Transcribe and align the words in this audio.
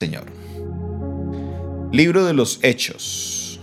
Señor. 0.00 0.26
Libro 1.90 2.24
de 2.24 2.32
los 2.32 2.60
Hechos. 2.62 3.58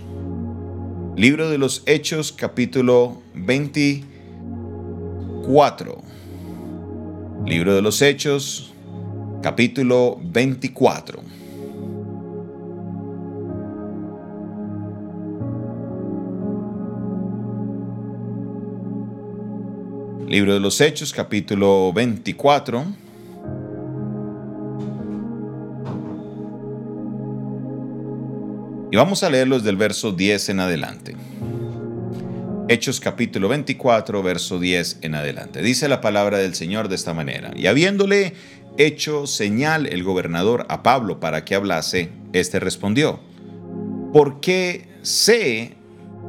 Libro 1.16 1.50
de 1.50 1.58
los 1.58 1.82
Hechos, 1.86 2.34
capítulo 2.34 3.22
24. 3.36 6.04
Libro 7.46 7.74
de 7.74 7.82
los 7.82 8.02
Hechos, 8.02 8.74
capítulo 9.42 10.20
24. 10.22 11.24
Libro 20.28 20.54
de 20.54 20.60
los 20.60 20.82
Hechos, 20.82 21.14
capítulo 21.14 21.94
24 21.94 23.05
Y 28.96 28.98
vamos 28.98 29.24
a 29.24 29.30
leerlos 29.30 29.66
del 29.66 29.76
verso 29.76 30.14
10 30.14 30.48
en 30.48 30.62
adelante. 30.62 31.18
Hechos 32.70 33.02
capítulo 33.02 33.50
24, 33.50 34.24
verso 34.24 34.58
10 34.58 35.00
en 35.02 35.16
adelante. 35.16 35.62
Dice 35.62 35.90
la 35.90 36.00
palabra 36.00 36.38
del 36.38 36.56
Señor 36.56 36.88
de 36.88 36.96
esta 36.96 37.14
manera. 37.14 37.52
Y 37.58 37.68
habiéndole 37.68 38.36
hecho 38.78 39.28
señal 39.28 39.86
el 39.86 40.06
gobernador 40.06 40.66
a 40.70 40.82
Pablo 40.82 41.20
para 41.20 41.44
que 41.44 41.56
hablase, 41.56 42.10
éste 42.32 42.62
respondió, 42.62 43.20
porque 44.14 44.88
sé 45.02 45.74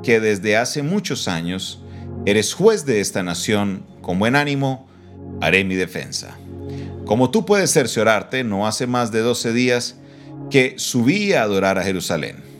que 0.02 0.19
desde 0.19 0.57
hace 0.57 0.83
muchos 0.83 1.29
años 1.29 1.85
eres 2.24 2.52
juez 2.52 2.85
de 2.85 3.01
esta 3.01 3.23
nación, 3.23 3.87
con 4.02 4.19
buen 4.19 4.35
ánimo 4.35 4.88
haré 5.41 5.62
mi 5.62 5.77
defensa. 5.77 6.37
Como 7.05 7.30
tú 7.30 7.46
puedes 7.46 7.73
cerciorarte, 7.73 8.43
no 8.43 8.66
hace 8.66 8.88
más 8.88 9.12
de 9.12 9.21
12 9.21 9.52
días 9.52 10.01
que 10.51 10.74
subí 10.79 11.33
a 11.33 11.43
adorar 11.43 11.79
a 11.79 11.85
Jerusalén 11.85 12.55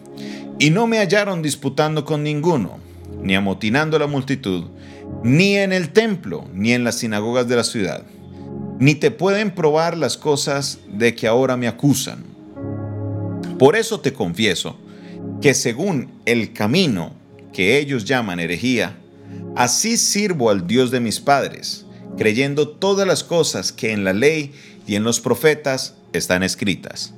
y 0.59 0.70
no 0.70 0.87
me 0.87 0.98
hallaron 0.98 1.42
disputando 1.42 2.05
con 2.05 2.22
ninguno, 2.22 2.78
ni 3.22 3.34
amotinando 3.34 3.98
la 3.98 4.06
multitud, 4.06 4.64
ni 5.22 5.56
en 5.56 5.72
el 5.72 5.91
templo, 5.91 6.47
ni 6.53 6.72
en 6.72 6.84
las 6.84 6.97
sinagogas 6.97 7.48
de 7.48 7.56
la 7.56 7.64
ciudad. 7.64 8.05
Ni 8.78 8.95
te 8.95 9.11
pueden 9.11 9.55
probar 9.55 9.97
las 9.97 10.17
cosas 10.17 10.78
de 10.89 11.14
que 11.14 11.27
ahora 11.27 11.56
me 11.56 11.69
acusan. 11.69 12.25
Por 13.58 13.77
eso 13.77 14.00
te 14.00 14.12
confieso 14.12 14.78
que 15.41 15.55
según 15.55 16.11
el 16.25 16.53
camino 16.53 17.12
que 17.52 17.78
ellos 17.78 18.05
llaman 18.05 18.41
herejía, 18.41 18.97
así 19.55 19.97
sirvo 19.97 20.50
al 20.50 20.67
Dios 20.67 20.91
de 20.91 21.00
mis 21.00 21.20
padres, 21.20 21.86
creyendo 22.19 22.69
todas 22.69 23.06
las 23.06 23.25
cosas 23.25 23.73
que 23.73 23.92
en 23.92 24.05
la 24.05 24.12
ley 24.12 24.52
y 24.86 24.95
en 24.95 25.05
los 25.05 25.20
profetas 25.20 25.95
están 26.12 26.42
escritas, 26.42 27.14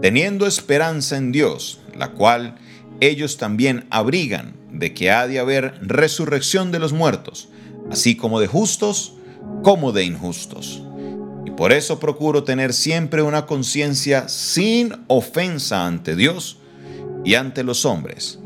teniendo 0.00 0.46
esperanza 0.46 1.16
en 1.16 1.32
Dios, 1.32 1.80
la 1.96 2.12
cual 2.12 2.56
ellos 3.00 3.36
también 3.36 3.86
abrigan 3.90 4.54
de 4.72 4.94
que 4.94 5.10
ha 5.10 5.26
de 5.26 5.38
haber 5.38 5.74
resurrección 5.80 6.72
de 6.72 6.78
los 6.78 6.92
muertos, 6.92 7.48
así 7.90 8.16
como 8.16 8.40
de 8.40 8.46
justos 8.46 9.14
como 9.62 9.92
de 9.92 10.04
injustos. 10.04 10.82
Y 11.46 11.50
por 11.50 11.72
eso 11.72 12.00
procuro 12.00 12.44
tener 12.44 12.72
siempre 12.72 13.22
una 13.22 13.46
conciencia 13.46 14.28
sin 14.28 14.94
ofensa 15.06 15.86
ante 15.86 16.16
Dios 16.16 16.58
y 17.24 17.34
ante 17.34 17.62
los 17.62 17.84
hombres. 17.84 18.38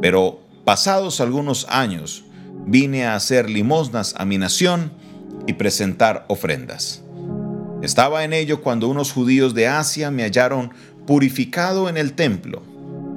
Pero 0.00 0.40
pasados 0.64 1.20
algunos 1.20 1.66
años 1.68 2.24
vine 2.66 3.06
a 3.06 3.14
hacer 3.14 3.50
limosnas 3.50 4.14
a 4.16 4.24
mi 4.24 4.38
nación 4.38 4.92
y 5.46 5.54
presentar 5.54 6.24
ofrendas. 6.28 7.02
Estaba 7.82 8.24
en 8.24 8.32
ello 8.32 8.62
cuando 8.62 8.88
unos 8.88 9.12
judíos 9.12 9.54
de 9.54 9.68
Asia 9.68 10.10
me 10.10 10.24
hallaron 10.24 10.72
purificado 11.06 11.88
en 11.88 11.96
el 11.96 12.14
templo 12.14 12.62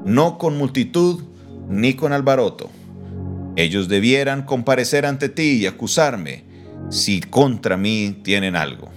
no 0.05 0.37
con 0.37 0.57
multitud 0.57 1.23
ni 1.69 1.93
con 1.93 2.13
alboroto. 2.13 2.69
Ellos 3.55 3.87
debieran 3.87 4.43
comparecer 4.43 5.05
ante 5.05 5.29
ti 5.29 5.59
y 5.61 5.65
acusarme 5.65 6.43
si 6.89 7.21
contra 7.21 7.77
mí 7.77 8.19
tienen 8.23 8.55
algo. 8.55 8.89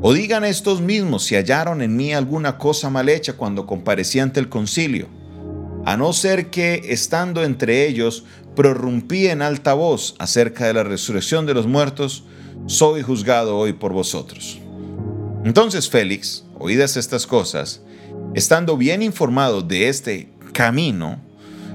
O 0.00 0.12
digan 0.12 0.44
estos 0.44 0.80
mismos 0.80 1.24
si 1.24 1.34
hallaron 1.34 1.82
en 1.82 1.96
mí 1.96 2.12
alguna 2.14 2.56
cosa 2.56 2.88
mal 2.90 3.08
hecha 3.08 3.32
cuando 3.32 3.66
comparecí 3.66 4.20
ante 4.20 4.38
el 4.38 4.48
concilio, 4.48 5.08
a 5.84 5.96
no 5.96 6.12
ser 6.12 6.50
que, 6.50 6.82
estando 6.88 7.42
entre 7.42 7.86
ellos, 7.86 8.24
prorrumpí 8.54 9.26
en 9.26 9.42
alta 9.42 9.74
voz 9.74 10.14
acerca 10.18 10.66
de 10.66 10.74
la 10.74 10.84
resurrección 10.84 11.46
de 11.46 11.54
los 11.54 11.66
muertos, 11.66 12.24
soy 12.66 13.02
juzgado 13.02 13.56
hoy 13.56 13.72
por 13.72 13.92
vosotros. 13.92 14.60
Entonces 15.44 15.88
Félix, 15.88 16.44
oídas 16.58 16.96
estas 16.96 17.26
cosas, 17.26 17.80
estando 18.34 18.76
bien 18.76 19.02
informado 19.02 19.62
de 19.62 19.88
este 19.88 20.30
camino, 20.52 21.20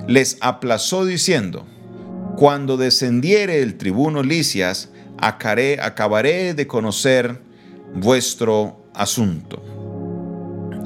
les 0.07 0.37
aplazó 0.41 1.05
diciendo, 1.05 1.65
cuando 2.35 2.77
descendiere 2.77 3.61
el 3.61 3.77
tribuno 3.77 4.23
Licias, 4.23 4.89
acabaré 5.17 6.53
de 6.53 6.67
conocer 6.67 7.39
vuestro 7.95 8.85
asunto. 8.93 9.63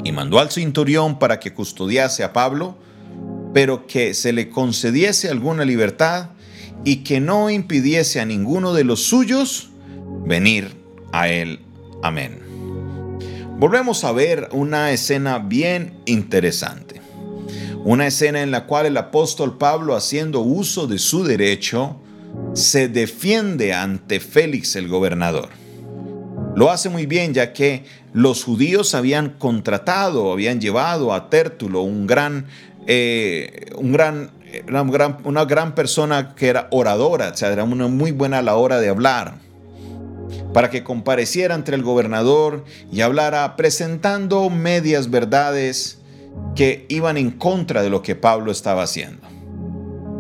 Y 0.04 0.12
mandó 0.12 0.40
al 0.40 0.52
centurión 0.52 1.20
para 1.20 1.40
que 1.40 1.54
custodiase 1.54 2.24
a 2.24 2.34
Pablo, 2.34 2.78
pero 3.54 3.88
que 3.88 4.14
se 4.14 4.34
le 4.34 4.50
concediese 4.50 5.30
alguna 5.30 5.66
libertad 5.66 6.30
y 6.84 6.98
que 6.98 7.20
no 7.20 7.50
impidiese 7.50 8.20
a 8.20 8.26
ninguno 8.26 8.74
de 8.74 8.84
los 8.84 9.04
suyos 9.04 9.72
venir 10.26 10.76
a 11.12 11.30
él. 11.30 11.60
Amén. 12.04 12.47
Volvemos 13.60 14.04
a 14.04 14.12
ver 14.12 14.50
una 14.52 14.92
escena 14.92 15.40
bien 15.40 15.96
interesante. 16.06 17.02
Una 17.84 18.06
escena 18.06 18.44
en 18.44 18.52
la 18.52 18.68
cual 18.68 18.86
el 18.86 18.96
apóstol 18.98 19.58
Pablo, 19.58 19.96
haciendo 19.96 20.42
uso 20.42 20.86
de 20.86 21.00
su 21.00 21.24
derecho, 21.24 22.00
se 22.54 22.88
defiende 22.88 23.74
ante 23.74 24.20
Félix 24.20 24.76
el 24.76 24.88
gobernador. 24.88 25.50
Lo 26.56 26.70
hace 26.70 26.90
muy 26.90 27.08
bien 27.08 27.34
ya 27.34 27.52
que 27.52 27.84
los 28.14 28.44
judíos 28.44 28.94
habían 28.94 29.32
contratado, 29.32 30.32
habían 30.32 30.62
llevado 30.62 31.12
a 31.12 31.32
Tértulo, 31.32 31.82
un 31.82 32.06
gran, 32.06 32.46
eh, 32.86 33.72
un 33.76 33.92
gran, 33.92 34.30
una, 34.68 34.84
gran, 34.84 35.18
una 35.24 35.46
gran 35.46 35.74
persona 35.74 36.36
que 36.36 36.50
era 36.50 36.68
oradora, 36.70 37.30
o 37.30 37.36
sea, 37.36 37.52
era 37.52 37.64
una 37.64 37.88
muy 37.88 38.12
buena 38.12 38.38
a 38.38 38.44
la 38.44 38.56
hora 38.56 38.80
de 38.80 38.90
hablar 38.90 39.47
para 40.54 40.70
que 40.70 40.84
compareciera 40.84 41.56
entre 41.56 41.76
el 41.76 41.84
gobernador 41.84 42.66
y 42.92 43.02
hablara 43.02 43.56
presentando 43.56 44.50
medias 44.50 45.10
verdades 45.10 46.00
que 46.56 46.86
iban 46.90 47.18
en 47.18 47.32
contra 47.32 47.82
de 47.82 47.90
lo 47.90 48.02
que 48.02 48.16
Pablo 48.16 48.52
estaba 48.52 48.84
haciendo. 48.84 49.37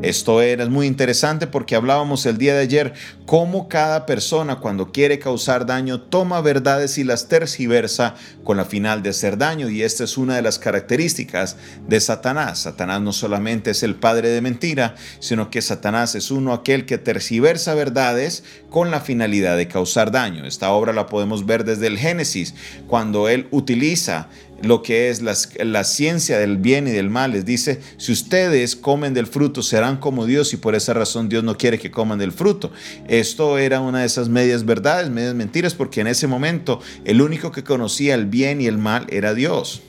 Esto 0.03 0.44
era 0.44 0.68
muy 0.68 0.85
interesante 0.85 1.47
porque 1.47 1.75
hablábamos 1.75 2.28
el 2.28 2.38
día 2.38 2.53
de 2.53 2.59
ayer 2.59 2.94
cómo 3.25 3.68
cada 3.68 4.06
persona 4.06 4.58
cuando 4.58 4.91
quiere 4.91 5.18
causar 5.18 5.66
daño 5.66 6.02
toma 6.02 6.40
verdades 6.40 7.00
y 7.00 7.03
las 7.03 7.28
tergiversa 7.28 8.13
con 8.44 8.57
la 8.57 8.66
final 8.66 9.02
de 9.02 9.09
hacer 9.09 9.40
daño 9.40 9.69
y 9.69 9.81
esta 9.81 10.03
es 10.03 10.19
una 10.19 10.36
de 10.36 10.44
las 10.44 10.59
características 10.59 11.57
de 11.88 12.00
Satanás. 12.00 12.59
Satanás 12.59 13.02
no 13.02 13.12
solamente 13.12 13.72
es 13.72 13.81
el 13.81 13.96
padre 13.96 14.30
de 14.30 14.41
mentira, 14.41 14.94
sino 15.19 15.50
que 15.50 15.63
Satanás 15.63 16.13
es 16.13 16.30
uno 16.30 16.53
aquel 16.53 16.86
que 16.86 17.00
tergiversa 17.00 17.74
verdades 17.74 18.44
con 18.69 18.91
la 18.91 19.02
finalidad 19.02 19.57
de 19.57 19.68
causar 19.68 20.12
daño. 20.12 20.46
Esta 20.46 20.69
obra 20.69 20.94
la 20.94 21.07
podemos 21.07 21.47
ver 21.47 21.66
desde 21.66 21.88
el 21.88 21.97
Génesis, 21.97 22.53
cuando 22.86 23.30
él 23.30 23.47
utiliza 23.50 24.30
lo 24.62 24.81
que 24.81 25.09
es 25.09 25.22
la, 25.22 25.84
ciencia 25.84 26.40
del 26.40 26.57
bien 26.57 26.88
y 26.88 26.91
del 26.91 27.09
mal. 27.09 27.31
Les 27.31 27.45
dice, 27.45 27.81
si 27.97 28.12
ustedes 28.12 28.75
comen 28.75 29.13
del 29.13 29.28
fruto, 29.28 29.62
serán 29.62 29.97
como 29.97 30.25
Dios 30.25 30.53
y 30.53 30.57
por 30.57 30.75
esa 30.75 30.94
razón 30.94 31.29
Dios 31.29 31.44
no 31.44 31.57
quiere 31.57 31.79
que 31.79 31.91
coman 31.91 32.19
del 32.19 32.31
fruto. 32.31 32.72
Esto 33.07 33.57
era 33.57 33.79
una 33.79 34.00
de 34.00 34.06
esas 34.06 34.29
medias 34.29 34.66
verdades, 34.66 35.09
medias 35.09 35.35
mentiras, 35.35 35.73
porque 35.73 36.01
en 36.01 36.07
ese 36.07 36.28
momento 36.28 36.81
el 37.06 37.22
único 37.22 37.51
que 37.51 37.63
conocía 37.63 38.16
el 38.16 38.25
bien 38.25 38.62
y 38.62 38.68
el 38.68 38.78
mal 38.78 39.06
era 39.09 39.34
Dios. 39.34 39.81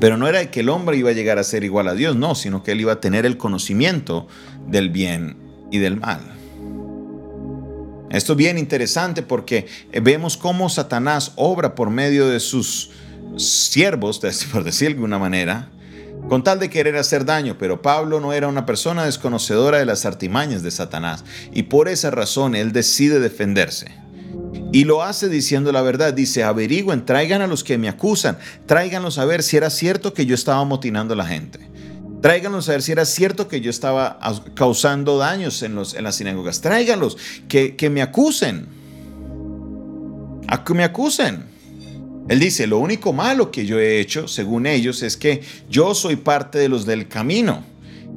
Pero 0.00 0.18
no 0.18 0.28
era 0.28 0.50
que 0.50 0.60
el 0.60 0.68
hombre 0.68 0.98
iba 0.98 1.10
a 1.10 1.14
llegar 1.14 1.38
a 1.38 1.44
ser 1.44 1.64
igual 1.64 1.88
a 1.88 1.94
Dios, 1.94 2.16
no, 2.16 2.34
sino 2.34 2.62
que 2.62 2.72
él 2.72 2.80
iba 2.80 2.92
a 2.92 3.00
tener 3.00 3.24
el 3.24 3.38
conocimiento 3.38 4.26
del 4.66 4.90
bien 4.90 5.36
y 5.70 5.78
del 5.78 5.98
mal. 5.98 6.20
Esto 8.10 8.32
es 8.32 8.36
bien 8.36 8.58
interesante 8.58 9.22
porque 9.22 9.66
vemos 10.02 10.36
cómo 10.36 10.68
Satanás 10.68 11.32
obra 11.36 11.74
por 11.74 11.90
medio 11.90 12.28
de 12.28 12.40
sus 12.40 12.90
siervos, 13.36 14.20
por 14.52 14.64
decir 14.64 14.88
de 14.88 14.94
alguna 14.94 15.18
manera, 15.18 15.70
con 16.28 16.42
tal 16.42 16.58
de 16.58 16.70
querer 16.70 16.96
hacer 16.96 17.24
daño, 17.24 17.56
pero 17.58 17.82
Pablo 17.82 18.20
no 18.20 18.32
era 18.32 18.48
una 18.48 18.66
persona 18.66 19.04
desconocedora 19.04 19.78
de 19.78 19.86
las 19.86 20.04
artimañas 20.04 20.62
de 20.62 20.70
Satanás 20.70 21.24
y 21.52 21.64
por 21.64 21.88
esa 21.88 22.10
razón 22.10 22.54
él 22.54 22.72
decide 22.72 23.20
defenderse. 23.20 23.86
Y 24.72 24.84
lo 24.84 25.02
hace 25.02 25.28
diciendo 25.28 25.70
la 25.72 25.82
verdad, 25.82 26.12
dice, 26.12 26.42
averigüen, 26.42 27.04
traigan 27.04 27.42
a 27.42 27.46
los 27.46 27.62
que 27.62 27.78
me 27.78 27.88
acusan, 27.88 28.38
tráiganlos 28.66 29.18
a 29.18 29.24
ver 29.24 29.42
si 29.42 29.56
era 29.56 29.70
cierto 29.70 30.12
que 30.12 30.26
yo 30.26 30.34
estaba 30.34 30.64
motinando 30.64 31.14
a 31.14 31.16
la 31.16 31.26
gente. 31.26 31.60
Tráiganlos 32.26 32.68
a 32.68 32.72
ver 32.72 32.82
si 32.82 32.90
era 32.90 33.04
cierto 33.04 33.46
que 33.46 33.60
yo 33.60 33.70
estaba 33.70 34.18
causando 34.54 35.16
daños 35.16 35.62
en, 35.62 35.76
los, 35.76 35.94
en 35.94 36.02
las 36.02 36.16
sinagogas. 36.16 36.60
Tráiganlos, 36.60 37.16
que, 37.48 37.76
que 37.76 37.88
me 37.88 38.02
acusen. 38.02 38.66
A 40.48 40.64
que 40.64 40.74
me 40.74 40.82
acusen. 40.82 41.44
Él 42.28 42.40
dice, 42.40 42.66
lo 42.66 42.78
único 42.78 43.12
malo 43.12 43.52
que 43.52 43.64
yo 43.64 43.78
he 43.78 44.00
hecho, 44.00 44.26
según 44.26 44.66
ellos, 44.66 45.04
es 45.04 45.16
que 45.16 45.40
yo 45.70 45.94
soy 45.94 46.16
parte 46.16 46.58
de 46.58 46.68
los 46.68 46.84
del 46.84 47.06
camino, 47.06 47.62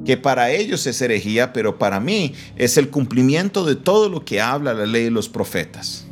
que 0.04 0.16
para 0.16 0.50
ellos 0.50 0.88
es 0.88 1.00
herejía, 1.00 1.52
pero 1.52 1.78
para 1.78 2.00
mí 2.00 2.34
es 2.56 2.78
el 2.78 2.90
cumplimiento 2.90 3.64
de 3.64 3.76
todo 3.76 4.08
lo 4.08 4.24
que 4.24 4.40
habla 4.40 4.74
la 4.74 4.86
ley 4.86 5.04
de 5.04 5.12
los 5.12 5.28
profetas. 5.28 6.04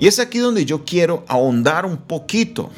Y 0.00 0.08
es 0.08 0.18
aquí 0.18 0.38
donde 0.38 0.64
yo 0.64 0.84
quiero 0.84 1.24
ahondar 1.28 1.86
un 1.86 1.98
poquito 1.98 2.72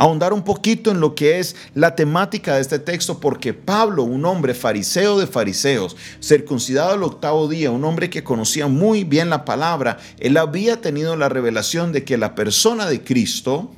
ahondar 0.00 0.32
un 0.32 0.42
poquito 0.42 0.90
en 0.90 0.98
lo 0.98 1.14
que 1.14 1.40
es 1.40 1.54
la 1.74 1.94
temática 1.94 2.54
de 2.54 2.62
este 2.62 2.78
texto, 2.78 3.20
porque 3.20 3.52
Pablo, 3.52 4.02
un 4.02 4.24
hombre 4.24 4.54
fariseo 4.54 5.20
de 5.20 5.26
fariseos, 5.26 5.94
circuncidado 6.22 6.94
al 6.94 7.02
octavo 7.02 7.48
día, 7.48 7.70
un 7.70 7.84
hombre 7.84 8.08
que 8.08 8.24
conocía 8.24 8.66
muy 8.66 9.04
bien 9.04 9.28
la 9.28 9.44
palabra, 9.44 9.98
él 10.18 10.38
había 10.38 10.80
tenido 10.80 11.16
la 11.16 11.28
revelación 11.28 11.92
de 11.92 12.02
que 12.02 12.16
la 12.16 12.34
persona 12.34 12.86
de 12.86 13.04
Cristo 13.04 13.72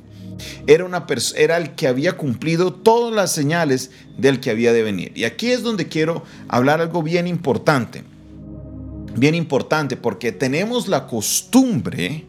era, 0.65 0.85
una 0.85 1.05
era 1.35 1.57
el 1.57 1.71
que 1.75 1.89
había 1.89 2.15
cumplido 2.15 2.71
todas 2.71 3.13
las 3.13 3.33
señales 3.33 3.91
del 4.17 4.39
que 4.39 4.49
había 4.49 4.71
de 4.71 4.81
venir. 4.81 5.11
Y 5.15 5.25
aquí 5.25 5.51
es 5.51 5.61
donde 5.61 5.89
quiero 5.89 6.23
hablar 6.47 6.79
algo 6.79 7.03
bien 7.03 7.27
importante. 7.27 8.01
Bien 9.17 9.35
importante, 9.35 9.97
porque 9.97 10.31
tenemos 10.31 10.87
la 10.87 11.05
costumbre 11.05 12.23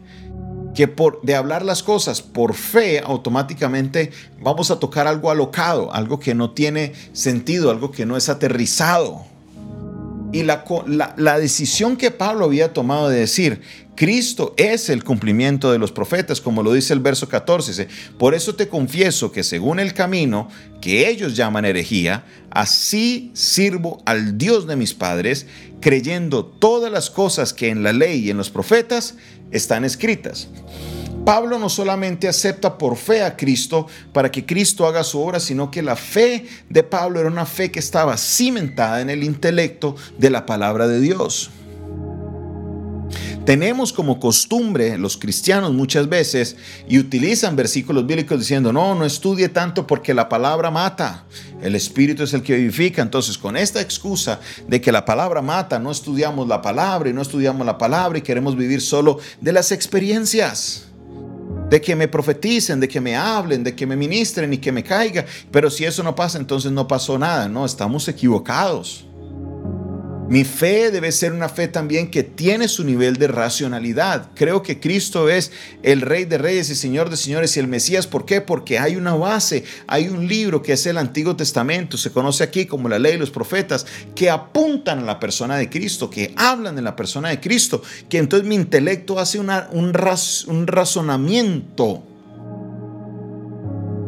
que 0.75 0.87
por 0.87 1.21
de 1.21 1.35
hablar 1.35 1.63
las 1.63 1.81
cosas 1.81 2.21
por 2.21 2.53
fe 2.53 2.99
automáticamente 2.99 4.11
vamos 4.41 4.69
a 4.69 4.79
tocar 4.79 5.07
algo 5.07 5.31
alocado, 5.31 5.93
algo 5.93 6.19
que 6.19 6.35
no 6.35 6.51
tiene 6.51 6.93
sentido, 7.13 7.71
algo 7.71 7.91
que 7.91 8.05
no 8.05 8.17
es 8.17 8.29
aterrizado. 8.29 9.25
Y 10.33 10.43
la, 10.43 10.65
la, 11.15 11.39
decisión 11.39 11.95
que 11.95 12.11
Pablo 12.11 12.43
había 12.43 12.73
tomado 12.73 13.07
de 13.07 13.19
decir, 13.19 13.61
Cristo 13.95 14.53
es 14.57 14.89
el 14.89 15.05
cumplimiento 15.05 15.71
de 15.71 15.77
los 15.77 15.93
profetas, 15.93 16.41
como 16.41 16.61
lo 16.61 16.73
dice 16.73 16.91
el 16.91 16.99
verso 16.99 17.29
14. 17.29 17.87
Por 18.17 18.35
eso 18.35 18.53
te 18.53 18.67
confieso 18.67 19.31
que 19.31 19.45
según 19.45 19.79
el 19.79 19.93
camino 19.93 20.49
que 20.81 21.07
ellos 21.07 21.37
llaman 21.37 21.63
herejía, 21.63 22.25
así 22.51 23.31
sirvo 23.33 24.03
al 24.05 24.37
Dios 24.37 24.67
de 24.67 24.75
mis 24.75 24.93
padres, 24.93 25.47
creyendo 25.79 26.43
todas 26.43 26.91
las 26.91 27.09
cosas 27.09 27.53
que 27.53 27.69
en 27.69 27.83
la 27.83 27.93
ley 27.93 28.25
y 28.25 28.29
en 28.29 28.37
los 28.37 28.49
profetas 28.49 29.15
están 29.51 29.85
escritas. 29.85 30.47
Pablo 31.25 31.57
no 31.57 31.69
solamente 31.69 32.27
acepta 32.27 32.77
por 32.77 32.95
fe 32.97 33.23
a 33.23 33.35
Cristo 33.35 33.87
para 34.13 34.29
que 34.29 34.45
Cristo 34.45 34.85
haga 34.85 35.03
su 35.03 35.19
obra, 35.19 35.39
sino 35.39 35.71
que 35.71 35.81
la 35.81 35.95
fe 35.95 36.45
de 36.69 36.83
Pablo 36.83 37.19
era 37.19 37.29
una 37.29 37.47
fe 37.47 37.71
que 37.71 37.79
estaba 37.79 38.15
cimentada 38.15 39.01
en 39.01 39.09
el 39.09 39.23
intelecto 39.23 39.95
de 40.19 40.29
la 40.29 40.45
palabra 40.45 40.87
de 40.87 41.01
Dios. 41.01 41.49
Tenemos 43.45 43.93
como 43.93 44.19
costumbre 44.19 44.97
los 44.97 45.17
cristianos 45.17 45.71
muchas 45.71 46.09
veces 46.09 46.55
y 46.89 46.97
utilizan 46.97 47.55
versículos 47.55 48.07
bíblicos 48.07 48.39
diciendo, 48.39 48.73
no, 48.73 48.95
no 48.95 49.05
estudie 49.05 49.49
tanto 49.49 49.85
porque 49.85 50.15
la 50.15 50.27
palabra 50.27 50.71
mata, 50.71 51.25
el 51.61 51.75
Espíritu 51.75 52.23
es 52.23 52.33
el 52.33 52.41
que 52.41 52.55
vivifica. 52.55 53.03
Entonces, 53.03 53.37
con 53.37 53.55
esta 53.55 53.81
excusa 53.81 54.39
de 54.67 54.81
que 54.81 54.91
la 54.91 55.05
palabra 55.05 55.43
mata, 55.43 55.77
no 55.77 55.91
estudiamos 55.91 56.47
la 56.47 56.59
palabra 56.63 57.07
y 57.07 57.13
no 57.13 57.21
estudiamos 57.21 57.63
la 57.67 57.77
palabra 57.77 58.17
y 58.17 58.23
queremos 58.23 58.55
vivir 58.57 58.81
solo 58.81 59.19
de 59.39 59.53
las 59.53 59.71
experiencias 59.71 60.87
de 61.69 61.81
que 61.81 61.95
me 61.95 62.07
profeticen, 62.07 62.79
de 62.79 62.87
que 62.87 62.99
me 62.99 63.15
hablen, 63.15 63.63
de 63.63 63.75
que 63.75 63.85
me 63.85 63.95
ministren 63.95 64.53
y 64.53 64.57
que 64.57 64.71
me 64.71 64.83
caiga. 64.83 65.23
Pero 65.51 65.69
si 65.69 65.85
eso 65.85 66.01
no 66.01 66.15
pasa, 66.15 66.39
entonces 66.39 66.71
no 66.71 66.87
pasó 66.87 67.19
nada. 67.19 67.47
No, 67.47 67.63
estamos 67.63 68.07
equivocados. 68.07 69.05
Mi 70.27 70.43
fe 70.43 70.89
debe 70.89 71.11
ser 71.11 71.33
una 71.33 71.49
fe 71.49 71.67
también 71.67 72.09
que 72.09 72.23
tiene 72.23 72.67
su 72.67 72.83
nivel 72.83 73.17
de 73.17 73.27
racionalidad. 73.27 74.31
Creo 74.33 74.63
que 74.63 74.79
Cristo 74.79 75.29
es 75.29 75.51
el 75.83 76.01
Rey 76.01 76.25
de 76.25 76.39
Reyes 76.39 76.71
y 76.71 76.75
Señor 76.75 77.11
de 77.11 77.17
Señores 77.17 77.55
y 77.55 77.59
el 77.59 77.67
Mesías. 77.67 78.07
¿Por 78.07 78.25
qué? 78.25 78.41
Porque 78.41 78.79
hay 78.79 78.95
una 78.95 79.13
base, 79.13 79.65
hay 79.85 80.07
un 80.07 80.27
libro 80.27 80.63
que 80.63 80.73
es 80.73 80.83
el 80.87 80.97
Antiguo 80.97 81.35
Testamento, 81.35 81.95
se 81.95 82.11
conoce 82.11 82.43
aquí 82.43 82.65
como 82.65 82.89
la 82.89 82.97
ley 82.97 83.11
de 83.13 83.19
los 83.19 83.29
profetas, 83.29 83.85
que 84.15 84.31
apuntan 84.31 84.99
a 84.99 85.03
la 85.03 85.19
persona 85.19 85.57
de 85.57 85.69
Cristo, 85.69 86.09
que 86.09 86.33
hablan 86.35 86.75
de 86.75 86.81
la 86.81 86.95
persona 86.95 87.29
de 87.29 87.39
Cristo, 87.39 87.83
que 88.09 88.17
entonces 88.17 88.49
mi 88.49 88.55
intelecto 88.55 89.19
hace 89.19 89.37
un, 89.37 89.51
un 89.71 89.93
razonamiento 90.67 92.03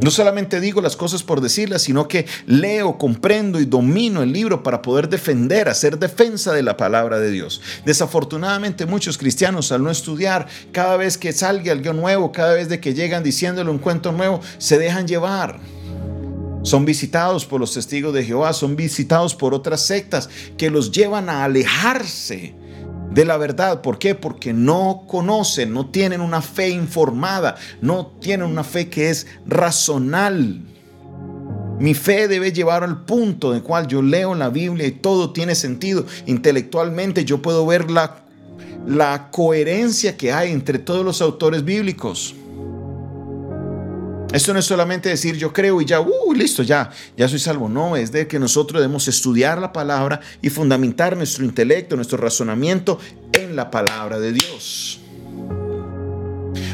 no 0.01 0.11
solamente 0.11 0.59
digo 0.59 0.81
las 0.81 0.95
cosas 0.95 1.23
por 1.23 1.41
decirlas, 1.41 1.81
sino 1.81 2.07
que 2.07 2.25
leo, 2.45 2.97
comprendo 2.97 3.59
y 3.59 3.65
domino 3.65 4.21
el 4.21 4.31
libro 4.31 4.61
para 4.61 4.81
poder 4.81 5.09
defender, 5.09 5.69
hacer 5.69 5.97
defensa 5.97 6.53
de 6.53 6.63
la 6.63 6.77
palabra 6.77 7.19
de 7.19 7.31
Dios. 7.31 7.61
Desafortunadamente 7.85 8.85
muchos 8.85 9.17
cristianos 9.17 9.71
al 9.71 9.83
no 9.83 9.89
estudiar, 9.89 10.47
cada 10.71 10.97
vez 10.97 11.17
que 11.17 11.33
salga 11.33 11.71
algo 11.71 11.93
nuevo, 11.93 12.31
cada 12.31 12.53
vez 12.53 12.69
de 12.69 12.79
que 12.79 12.93
llegan 12.93 13.23
diciéndole 13.23 13.71
un 13.71 13.79
cuento 13.79 14.11
nuevo, 14.11 14.39
se 14.59 14.77
dejan 14.77 15.07
llevar. 15.07 15.59
Son 16.63 16.85
visitados 16.85 17.45
por 17.45 17.59
los 17.59 17.73
testigos 17.73 18.13
de 18.13 18.23
Jehová, 18.23 18.53
son 18.53 18.75
visitados 18.75 19.35
por 19.35 19.53
otras 19.53 19.81
sectas 19.81 20.29
que 20.57 20.69
los 20.69 20.91
llevan 20.91 21.29
a 21.29 21.43
alejarse 21.43 22.53
de 23.17 23.25
la 23.25 23.37
verdad. 23.37 23.81
¿Por 23.81 23.97
qué? 23.97 24.13
Porque 24.13 24.53
no 24.53 25.05
conocen, 25.07 25.73
no 25.73 25.87
tienen 25.87 26.21
una 26.21 26.39
fe 26.39 26.69
informada, 26.69 27.55
no 27.81 28.05
tienen 28.21 28.45
una 28.45 28.63
fe 28.63 28.89
que 28.89 29.09
es 29.09 29.25
razonal. 29.47 30.61
Mi 31.79 31.95
fe 31.95 32.27
debe 32.27 32.51
llevar 32.51 32.83
al 32.83 33.05
punto 33.05 33.55
en 33.55 33.61
cual 33.61 33.87
yo 33.87 34.03
leo 34.03 34.35
la 34.35 34.49
Biblia 34.49 34.85
y 34.85 34.91
todo 34.91 35.33
tiene 35.33 35.55
sentido. 35.55 36.05
Intelectualmente 36.27 37.25
yo 37.25 37.41
puedo 37.41 37.65
ver 37.65 37.89
la, 37.89 38.17
la 38.85 39.31
coherencia 39.31 40.15
que 40.15 40.31
hay 40.31 40.51
entre 40.51 40.77
todos 40.77 41.03
los 41.03 41.19
autores 41.19 41.65
bíblicos. 41.65 42.35
Esto 44.33 44.53
no 44.53 44.59
es 44.59 44.65
solamente 44.65 45.07
decir 45.09 45.37
yo 45.37 45.53
creo 45.53 45.81
y 45.81 45.85
ya, 45.85 46.01
uh, 46.01 46.33
listo, 46.33 46.61
ya, 46.61 46.91
ya 47.15 47.29
soy 47.29 47.39
salvo. 47.39 47.69
No, 47.69 47.95
es 47.95 48.11
de 48.11 48.27
que 48.27 48.39
nosotros 48.39 48.81
debemos 48.81 49.07
estudiar 49.07 49.59
la 49.59 49.71
palabra 49.71 50.19
y 50.41 50.49
fundamentar 50.49 51.15
nuestro 51.15 51.45
intelecto, 51.45 51.95
nuestro 51.95 52.17
razonamiento 52.17 52.99
en 53.31 53.55
la 53.55 53.71
palabra 53.71 54.19
de 54.19 54.33
Dios. 54.33 54.99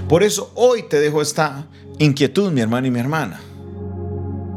Por 0.09 0.23
eso 0.23 0.51
hoy 0.55 0.83
te 0.89 1.00
dejo 1.00 1.21
esta 1.21 1.67
inquietud, 2.00 2.51
mi 2.51 2.61
hermano 2.61 2.88
y 2.88 2.91
mi 2.91 3.00
hermana. 3.00 3.39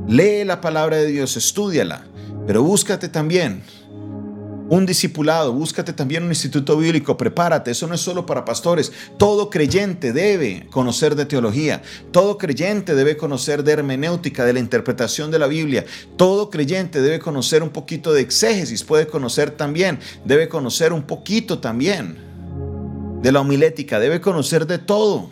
Lee 0.08 0.44
la 0.44 0.60
palabra 0.60 0.96
de 0.96 1.06
Dios, 1.06 1.36
estudiala, 1.36 2.06
pero 2.46 2.62
búscate 2.62 3.08
también 3.08 3.62
un 4.68 4.84
discipulado, 4.84 5.52
búscate 5.52 5.92
también 5.92 6.24
un 6.24 6.30
instituto 6.30 6.76
bíblico, 6.76 7.16
prepárate, 7.16 7.70
eso 7.70 7.86
no 7.86 7.94
es 7.94 8.00
solo 8.00 8.26
para 8.26 8.44
pastores, 8.44 8.92
todo 9.16 9.48
creyente 9.48 10.12
debe 10.12 10.66
conocer 10.70 11.14
de 11.14 11.26
teología, 11.26 11.82
todo 12.10 12.36
creyente 12.36 12.94
debe 12.94 13.16
conocer 13.16 13.62
de 13.62 13.72
hermenéutica, 13.72 14.44
de 14.44 14.52
la 14.52 14.58
interpretación 14.58 15.30
de 15.30 15.38
la 15.38 15.46
Biblia, 15.46 15.84
todo 16.16 16.50
creyente 16.50 17.00
debe 17.00 17.20
conocer 17.20 17.62
un 17.62 17.70
poquito 17.70 18.12
de 18.12 18.22
exégesis, 18.22 18.82
puede 18.82 19.06
conocer 19.06 19.52
también, 19.52 20.00
debe 20.24 20.48
conocer 20.48 20.92
un 20.92 21.02
poquito 21.02 21.60
también 21.60 22.16
de 23.22 23.32
la 23.32 23.40
homilética, 23.40 24.00
debe 24.00 24.20
conocer 24.20 24.66
de 24.66 24.78
todo. 24.78 25.30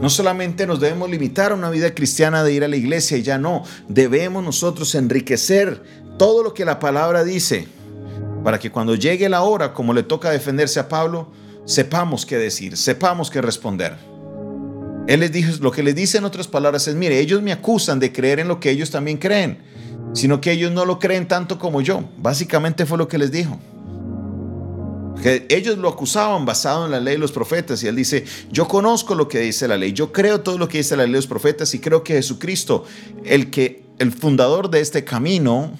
No 0.00 0.08
solamente 0.08 0.66
nos 0.66 0.80
debemos 0.80 1.10
limitar 1.10 1.50
a 1.50 1.56
una 1.56 1.68
vida 1.68 1.94
cristiana 1.94 2.44
de 2.44 2.52
ir 2.52 2.62
a 2.62 2.68
la 2.68 2.76
iglesia 2.76 3.16
y 3.16 3.22
ya 3.22 3.38
no, 3.38 3.64
debemos 3.88 4.44
nosotros 4.44 4.94
enriquecer 4.94 5.82
todo 6.16 6.42
lo 6.42 6.54
que 6.54 6.64
la 6.64 6.78
palabra 6.78 7.24
dice 7.24 7.66
para 8.44 8.58
que 8.58 8.70
cuando 8.70 8.94
llegue 8.94 9.28
la 9.28 9.42
hora, 9.42 9.72
como 9.72 9.94
le 9.94 10.02
toca 10.02 10.30
defenderse 10.30 10.78
a 10.78 10.88
Pablo, 10.88 11.28
sepamos 11.64 12.26
qué 12.26 12.36
decir, 12.36 12.76
sepamos 12.76 13.30
qué 13.30 13.40
responder. 13.40 13.96
Él 15.08 15.20
les 15.20 15.32
dijo, 15.32 15.50
lo 15.60 15.72
que 15.72 15.82
les 15.82 15.94
dice 15.94 16.18
en 16.18 16.24
otras 16.24 16.46
palabras 16.46 16.86
es, 16.86 16.94
mire, 16.94 17.18
ellos 17.18 17.42
me 17.42 17.52
acusan 17.52 17.98
de 17.98 18.12
creer 18.12 18.40
en 18.40 18.48
lo 18.48 18.60
que 18.60 18.70
ellos 18.70 18.90
también 18.90 19.16
creen, 19.16 19.58
sino 20.12 20.40
que 20.40 20.52
ellos 20.52 20.70
no 20.72 20.84
lo 20.84 20.98
creen 20.98 21.26
tanto 21.26 21.58
como 21.58 21.80
yo. 21.80 22.04
Básicamente 22.18 22.84
fue 22.84 22.98
lo 22.98 23.08
que 23.08 23.18
les 23.18 23.32
dijo. 23.32 23.58
Ellos 25.48 25.78
lo 25.78 25.88
acusaban 25.88 26.44
basado 26.44 26.84
en 26.84 26.90
la 26.90 27.00
ley 27.00 27.14
de 27.14 27.20
los 27.20 27.32
profetas 27.32 27.82
y 27.82 27.86
él 27.86 27.96
dice, 27.96 28.24
yo 28.50 28.68
conozco 28.68 29.14
lo 29.14 29.26
que 29.26 29.40
dice 29.40 29.66
la 29.66 29.78
ley, 29.78 29.92
yo 29.94 30.12
creo 30.12 30.42
todo 30.42 30.58
lo 30.58 30.68
que 30.68 30.78
dice 30.78 30.96
la 30.96 31.04
ley 31.04 31.12
de 31.12 31.18
los 31.18 31.26
profetas 31.26 31.72
y 31.74 31.78
creo 31.78 32.04
que 32.04 32.14
Jesucristo, 32.14 32.84
el 33.24 33.50
que 33.50 33.84
el 33.98 34.12
fundador 34.12 34.68
de 34.68 34.80
este 34.80 35.04
camino, 35.04 35.70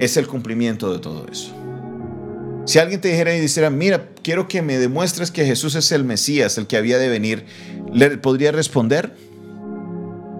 es 0.00 0.16
el 0.16 0.26
cumplimiento 0.26 0.92
de 0.92 0.98
todo 0.98 1.26
eso. 1.30 1.59
Si 2.70 2.78
alguien 2.78 3.00
te 3.00 3.08
dijera 3.08 3.34
y 3.34 3.40
dijera, 3.40 3.68
mira, 3.68 4.10
quiero 4.22 4.46
que 4.46 4.62
me 4.62 4.78
demuestres 4.78 5.32
que 5.32 5.44
Jesús 5.44 5.74
es 5.74 5.90
el 5.90 6.04
Mesías, 6.04 6.56
el 6.56 6.68
que 6.68 6.76
había 6.76 6.98
de 6.98 7.08
venir, 7.08 7.44
¿le 7.92 8.16
podría 8.16 8.52
responder? 8.52 9.12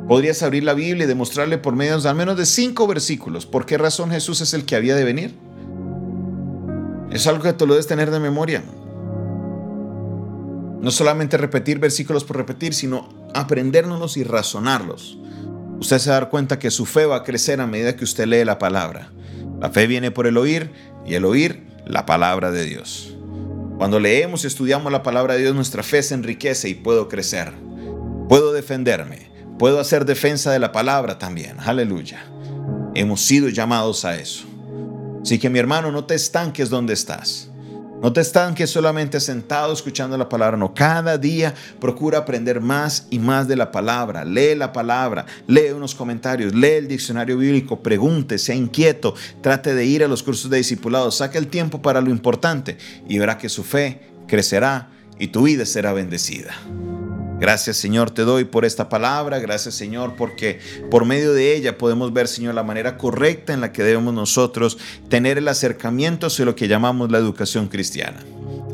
¿Podrías 0.07 0.45
abrir 0.45 0.63
la 0.63 0.75
Biblia 0.75 1.07
y 1.07 1.09
demostrarle 1.09 1.59
por 1.59 1.75
medio 1.75 1.99
de 1.99 2.09
al 2.09 2.15
menos 2.15 2.37
de 2.37 2.47
cinco 2.47 2.87
versículos 2.87 3.47
por 3.47 3.67
qué 3.67 3.79
razón 3.79 4.13
Jesús 4.13 4.43
es 4.43 4.55
el 4.55 4.65
que 4.65 4.77
había 4.77 4.95
de 4.95 5.03
venir? 5.03 5.35
Es 7.11 7.27
algo 7.27 7.43
que 7.43 7.53
tú 7.53 7.67
lo 7.67 7.75
debes 7.75 7.89
tener 7.89 8.13
de 8.13 8.21
memoria. 8.21 8.63
No 10.81 10.93
solamente 10.93 11.37
repetir 11.37 11.81
versículos 11.81 12.23
por 12.23 12.37
repetir, 12.37 12.75
sino 12.75 13.09
aprendérnoslos 13.35 14.17
y 14.17 14.23
razonarlos. 14.23 15.19
Usted 15.81 15.99
se 15.99 16.11
va 16.11 16.19
a 16.19 16.21
dar 16.21 16.31
cuenta 16.31 16.61
que 16.61 16.71
su 16.71 16.87
fe 16.87 17.07
va 17.07 17.17
a 17.17 17.25
crecer 17.25 17.61
a 17.61 17.67
medida 17.67 17.97
que 17.97 18.05
usted 18.05 18.27
lee 18.27 18.45
la 18.45 18.61
palabra. 18.61 19.11
La 19.61 19.71
fe 19.71 19.89
viene 19.89 20.13
por 20.13 20.29
el 20.29 20.37
oír 20.37 20.71
y 21.05 21.15
el 21.15 21.25
oír 21.25 21.70
la 21.87 22.07
palabra 22.07 22.51
de 22.51 22.65
Dios. 22.65 23.15
Cuando 23.79 23.99
leemos 23.99 24.45
y 24.45 24.47
estudiamos 24.47 24.93
la 24.93 25.03
palabra 25.03 25.35
de 25.35 25.41
Dios, 25.41 25.55
nuestra 25.55 25.83
fe 25.83 26.03
se 26.03 26.15
enriquece 26.15 26.69
y 26.69 26.75
puedo 26.75 27.09
crecer. 27.09 27.53
Puedo 28.29 28.53
defenderme, 28.53 29.31
puedo 29.59 29.81
hacer 29.81 30.05
defensa 30.05 30.53
de 30.53 30.59
la 30.59 30.73
palabra 30.73 31.19
también. 31.19 31.57
Aleluya. 31.61 32.25
Hemos 32.95 33.23
sido 33.23 33.49
llamados 33.49 34.05
a 34.05 34.17
eso. 34.17 34.45
Así 35.23 35.39
que 35.39 35.51
mi 35.51 35.59
hermano, 35.59 35.93
no 35.93 36.05
te 36.05 36.15
estanques 36.15 36.71
donde 36.71 36.95
estás. 36.95 37.50
No 38.03 38.13
te 38.15 38.23
estanques 38.23 38.71
solamente 38.71 39.21
sentado 39.21 39.75
escuchando 39.75 40.17
la 40.17 40.29
palabra, 40.29 40.57
no. 40.57 40.73
Cada 40.73 41.19
día 41.19 41.55
procura 41.81 42.19
aprender 42.19 42.61
más 42.61 43.07
y 43.11 43.19
más 43.19 43.47
de 43.47 43.57
la 43.57 43.71
palabra. 43.71 44.25
Lee 44.25 44.55
la 44.55 44.73
palabra, 44.73 45.27
lee 45.47 45.73
unos 45.75 45.95
comentarios, 45.95 46.55
lee 46.55 46.77
el 46.79 46.89
diccionario 46.89 47.37
bíblico, 47.37 47.83
pregunte, 47.83 48.39
sea 48.39 48.55
inquieto, 48.55 49.15
trate 49.43 49.75
de 49.75 49.85
ir 49.85 50.03
a 50.03 50.09
los 50.09 50.23
cursos 50.23 50.51
de 50.51 50.57
discipulado, 50.57 51.11
saque 51.11 51.37
el 51.37 51.49
tiempo 51.49 51.83
para 51.83 52.01
lo 52.01 52.11
importante 52.11 52.79
y 53.07 53.19
verá 53.19 53.37
que 53.37 53.51
su 53.51 53.65
fe 53.65 54.01
crecerá 54.27 54.89
y 55.19 55.29
tu 55.29 55.43
vida 55.43 55.67
será 55.67 55.93
bendecida. 55.93 56.55
Gracias 57.41 57.79
Señor 57.79 58.11
te 58.11 58.23
doy 58.23 58.45
por 58.45 58.67
esta 58.67 58.91
palabra, 58.91 59.39
gracias 59.39 59.75
Señor 59.75 60.15
porque 60.15 60.61
por 60.91 61.07
medio 61.07 61.33
de 61.33 61.57
ella 61.57 61.79
podemos 61.79 62.13
ver 62.13 62.29
Señor 62.29 62.55
la 62.55 62.63
manera 62.63 62.99
correcta 62.99 63.55
en 63.55 63.63
la 63.63 63.73
que 63.73 63.83
debemos 63.83 64.13
nosotros 64.13 64.77
tener 65.09 65.39
el 65.39 65.49
acercamiento 65.49 66.27
hacia 66.27 66.45
lo 66.45 66.55
que 66.55 66.69
llamamos 66.69 67.11
la 67.11 67.17
educación 67.17 67.69
cristiana. 67.69 68.23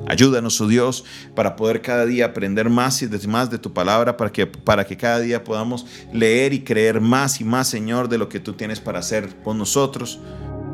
Ayúdanos, 0.08 0.60
oh 0.60 0.68
Dios, 0.68 1.04
para 1.34 1.56
poder 1.56 1.80
cada 1.80 2.06
día 2.06 2.26
aprender 2.26 2.68
más 2.70 3.02
y 3.02 3.08
más 3.26 3.50
de 3.50 3.58
tu 3.58 3.72
palabra, 3.72 4.16
para 4.16 4.30
que, 4.30 4.46
para 4.46 4.84
que 4.86 4.96
cada 4.96 5.18
día 5.18 5.42
podamos 5.42 5.84
leer 6.12 6.52
y 6.52 6.62
creer 6.62 7.00
más 7.00 7.40
y 7.40 7.44
más, 7.44 7.68
Señor, 7.68 8.08
de 8.08 8.18
lo 8.18 8.28
que 8.28 8.38
tú 8.38 8.52
tienes 8.52 8.78
para 8.78 9.00
hacer 9.00 9.28
por 9.42 9.56
nosotros. 9.56 10.20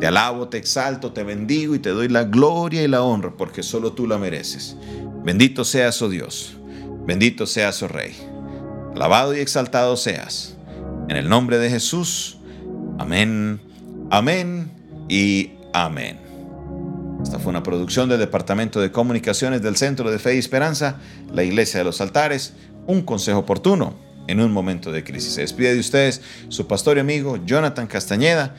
Te 0.00 0.06
alabo, 0.06 0.48
te 0.48 0.58
exalto, 0.58 1.12
te 1.12 1.22
bendigo 1.22 1.74
y 1.74 1.78
te 1.78 1.90
doy 1.90 2.08
la 2.08 2.24
gloria 2.24 2.82
y 2.82 2.88
la 2.88 3.02
honra, 3.02 3.34
porque 3.34 3.62
solo 3.62 3.92
tú 3.92 4.06
la 4.06 4.18
mereces. 4.18 4.76
Bendito 5.24 5.64
seas, 5.64 6.02
oh 6.02 6.10
Dios. 6.10 6.56
Bendito 7.04 7.46
seas, 7.46 7.82
oh 7.82 7.88
Rey. 7.88 8.14
Alabado 8.94 9.34
y 9.34 9.40
exaltado 9.40 9.96
seas. 9.96 10.56
En 11.08 11.16
el 11.16 11.28
nombre 11.28 11.58
de 11.58 11.68
Jesús. 11.68 12.38
Amén, 12.98 13.60
amén 14.10 14.70
y 15.08 15.50
amén. 15.72 16.20
Esta 17.20 17.40
fue 17.40 17.50
una 17.50 17.64
producción 17.64 18.08
del 18.08 18.20
Departamento 18.20 18.80
de 18.80 18.92
Comunicaciones 18.92 19.62
del 19.62 19.76
Centro 19.76 20.12
de 20.12 20.20
Fe 20.20 20.36
y 20.36 20.38
Esperanza, 20.38 21.00
la 21.32 21.42
Iglesia 21.42 21.78
de 21.78 21.84
los 21.84 22.00
Altares, 22.00 22.54
un 22.86 23.02
consejo 23.02 23.40
oportuno 23.40 23.94
en 24.28 24.40
un 24.40 24.52
momento 24.52 24.92
de 24.92 25.02
crisis. 25.02 25.34
Se 25.34 25.40
despide 25.40 25.74
de 25.74 25.80
ustedes 25.80 26.22
su 26.48 26.68
pastor 26.68 26.98
y 26.98 27.00
amigo 27.00 27.38
Jonathan 27.44 27.88
Castañeda 27.88 28.54